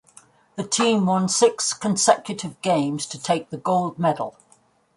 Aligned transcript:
The 0.55 0.63
team 0.63 1.05
won 1.05 1.29
six 1.29 1.73
consecutive 1.73 2.59
games 2.63 3.05
to 3.05 3.21
take 3.21 3.51
the 3.51 3.57
gold 3.57 3.99
medal. 3.99 4.35